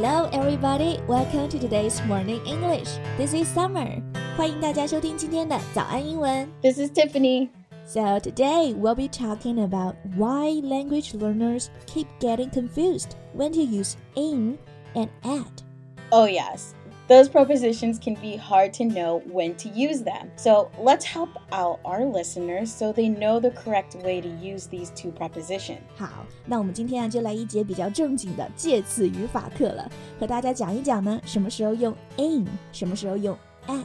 [0.00, 0.98] Hello, everybody.
[1.06, 2.88] Welcome to today's morning English.
[3.16, 4.02] This is Summer.
[4.36, 6.48] 欢迎大家收听今天的早安英文。
[6.62, 7.48] This is Tiffany.
[7.84, 13.96] So today we'll be talking about why language learners keep getting confused when to use
[14.14, 14.58] in
[14.94, 15.62] and at.
[16.10, 16.74] Oh, yes.
[17.08, 20.28] Those prepositions can be hard to know when to use them.
[20.36, 24.90] So let's help out our listeners so they know the correct way to use these
[24.90, 25.78] two prepositions.
[25.96, 29.88] 好，那我们今天啊就来一节比较正经的介词语法课了，
[30.18, 33.36] 和大家讲一讲呢，什么时候用 in，什么时候用
[33.68, 33.84] at。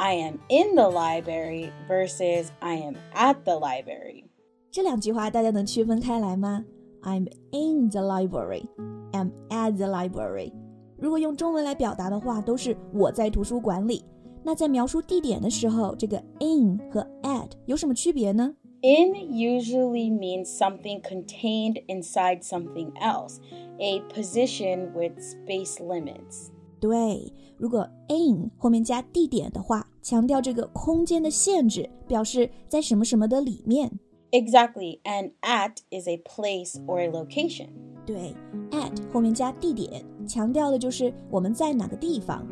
[0.00, 4.24] I am in the library versus I am at the library.
[4.70, 6.64] 这两句话大家能区分开来吗？
[7.02, 8.66] I'm in the library,
[9.12, 10.52] I'm at the library。
[10.98, 14.04] 如果用中文来表达的话，都是我在图书馆里。
[14.42, 18.54] 那在描述地点的时候，这个 in 和 at 有什么区别呢？
[18.82, 23.38] In usually means something contained inside something else,
[23.78, 26.50] a position with space limits.
[26.81, 33.99] 对，如果 in 后面加地点的话，强调这个空间的限制，表示在什么什么的里面。
[34.31, 37.67] Exactly, and at is a place or a location.
[38.03, 38.33] 对
[38.71, 42.47] ，at 后面加地点，强调的就是我们在哪个地方。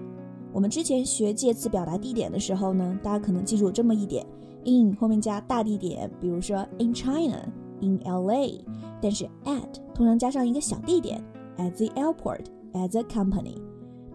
[0.54, 4.24] 我们之前学介词表达地点的时候呢，大家可能记住这么一点
[4.66, 8.62] ：in 后面加大地点，比如说 in China、in LA，
[9.02, 11.24] 但是 at 通常加上一个小地点
[11.58, 13.58] ，at the airport、at the company。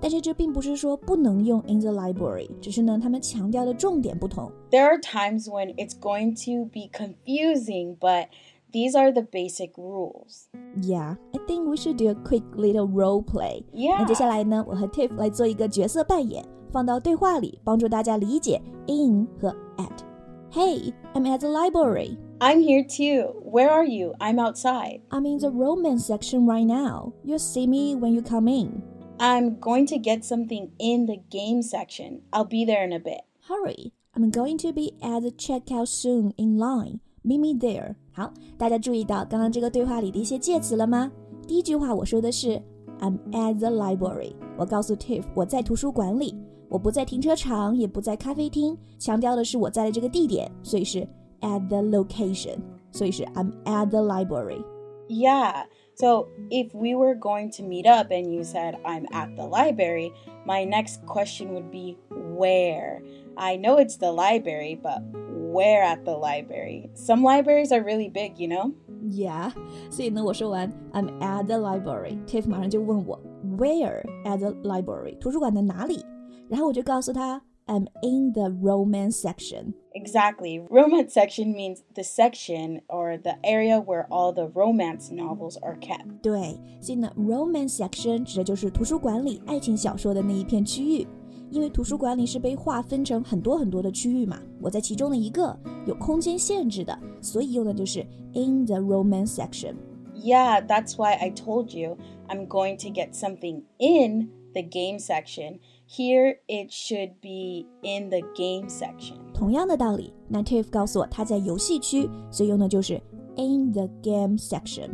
[0.03, 4.50] 但是这并不是说不能用 in the library，只是呢，他们强调的重点不同。
[4.72, 8.28] There are times when it's going to be confusing, but
[8.72, 10.47] these are the basic rules.
[10.81, 13.63] Yeah, I think we should do a quick little role play.
[13.73, 14.07] 那 Yeah.
[14.07, 22.17] 接下来呢，我和 Tiff 来做一个角色扮演，放到对话里，帮助大家理解 in 和 at。Hey, I'm at the library.
[22.40, 23.34] I'm here too.
[23.44, 24.13] Where are you?
[24.19, 25.01] I'm outside.
[25.09, 27.12] I'm in the romance section right now.
[27.23, 28.81] You'll see me when you come in.
[29.17, 32.22] I'm going to get something in the game section.
[32.31, 33.22] I'll be there in a bit.
[33.47, 37.00] Hurry, I'm going to be at the checkout soon in line.
[37.23, 37.95] Meet me there.
[38.13, 41.12] 好，大家注意到刚刚这个对话里的一些介词了吗？
[41.47, 42.62] 第一句话我说的是
[43.00, 44.34] I'm at the library。
[44.57, 46.35] 我告诉 Tiff 我在图书馆里，
[46.69, 51.06] 我不在停车场，也不在咖啡厅，强调的是我在的这个地点，所以是
[51.41, 52.57] at the location，
[52.91, 54.63] 所以是 I'm at the library。
[55.09, 55.66] Yeah.
[55.95, 60.13] So if we were going to meet up and you said, I'm at the library,
[60.45, 63.01] my next question would be, where?
[63.35, 66.90] I know it's the library, but where at the library?
[66.94, 68.73] Some libraries are really big, you know?
[69.09, 69.51] Yeah，
[69.90, 73.19] 所以呢，我说完 I'm at the library，Tiff 马上就问我
[73.57, 75.17] Where at the library？
[75.19, 76.06] 图书馆的哪里？
[76.50, 79.73] 然后我就告诉他 I'm in the romance section。
[79.94, 80.66] Exactly.
[80.69, 86.22] Romance section means the section or the area where all the romance novels are kept.
[86.22, 91.07] 对，所以呢，romance section 指的就是图书馆里爱情小说的那一片区域。
[91.51, 95.57] 因为图书馆里是被划分成很多很多的区域嘛，我在其中的一个
[95.88, 99.73] 有空间限制的，所以用的就是 in the romance section。
[100.13, 101.97] Yeah, that's why I told you
[102.28, 105.59] I'm going to get something in the game section.
[105.88, 109.16] Here it should be in the game section.
[109.34, 113.01] 同样的道理，那 Tiff 告诉我他在游戏区，所以用的就是
[113.35, 114.91] in the game section。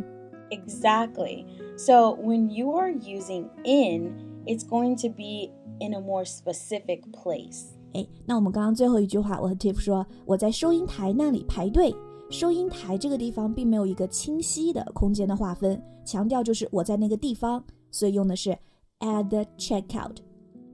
[0.50, 1.44] Exactly.
[1.76, 4.14] So when you are using in,
[4.46, 7.66] it's going to be in a more specific place.
[7.92, 11.94] 哎，那我们刚刚最后一句话，我和 Tiff 说我在收银台那里排队。
[12.28, 18.50] 收银台这个地方并没有一个清晰的空间的划分，强调就是我在那个地方，所以用的是
[18.98, 20.16] at the checkout。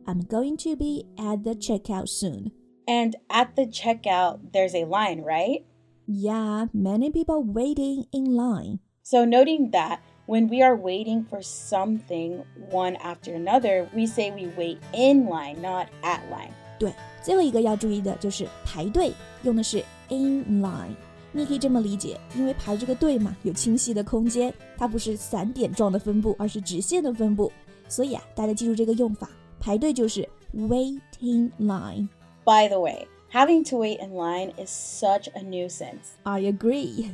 [0.07, 2.53] I'm going to be at the checkout soon.
[2.87, 5.65] And at the checkout, there's a line, right?
[6.07, 8.81] Yeah, many people waiting in line.
[9.05, 14.49] So, noting that when we are waiting for something one after another, we say we
[14.57, 16.51] wait in line, not at line.
[16.79, 16.93] 对，
[17.23, 19.13] 最后一个要注意的就是排队，
[19.45, 20.97] 用的是 in line。
[21.31, 27.51] 你也可以这么理解，因为排这个队嘛，有清晰的空间，它不是散点状的分布，而是直线的分布。
[27.89, 29.31] 所以啊，大家记住这个用法，
[29.61, 32.09] 排队就是 wait in line。
[32.45, 36.19] By the way, Having to wait in line is such a nuisance.
[36.27, 37.11] I agree.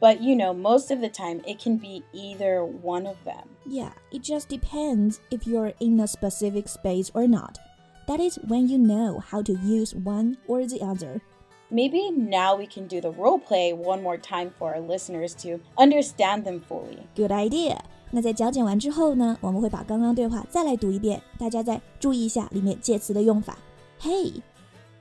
[0.00, 3.48] but you know, most of the time it can be either one of them.
[3.66, 7.58] Yeah, it just depends if you're in a specific space or not.
[8.06, 11.20] That is when you know how to use one or the other.
[11.68, 15.60] Maybe now we can do the role play one more time for our listeners to
[15.76, 17.08] understand them fully.
[17.16, 17.82] Good idea.
[18.14, 23.56] 那在讲解完之后呢，我们会把刚刚对话再来读一遍，大家再注意一下里面介词的用法。
[24.00, 24.40] Hey,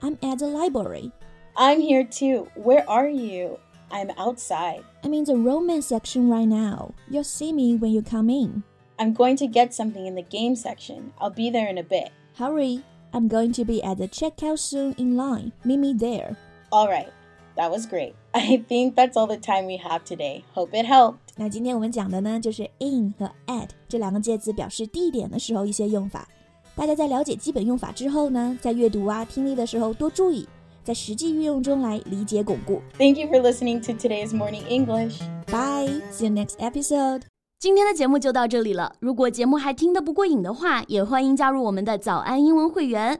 [0.02, 1.12] I'm at the library.
[1.56, 2.48] I'm here too.
[2.56, 3.58] Where are you?
[3.90, 4.84] I'm outside.
[5.02, 6.92] I'm in the romance section right now.
[7.10, 8.64] You'll see me when you come in.
[8.98, 11.12] I'm going to get something in the game section.
[11.20, 12.12] I'll be there in a bit.
[12.38, 12.84] Hurry.
[13.12, 15.52] I'm going to be at the checkout soon in line.
[15.66, 16.38] Meet me there.
[16.72, 17.12] All right.
[17.56, 18.14] That was great.
[18.32, 20.44] I think that's all the time we have today.
[20.54, 21.18] Hope it helped.
[21.36, 26.28] 那今天我们讲的呢，就是 in 和 at 这两个介词表示地点的时候一些用法。
[26.76, 30.48] 大家在了解基本用法之后呢，在阅读啊、听力的时候多注意，
[30.86, 32.82] 在实际运用中来理解巩固。
[32.98, 35.20] Thank you for listening to today's morning English.
[35.48, 36.02] Bye.
[36.14, 37.24] See you next episode.
[37.60, 38.96] 今天的节目就到这里了。
[39.02, 43.20] 如果节目还听得不过瘾的话，也欢迎加入我们的早安英文会员。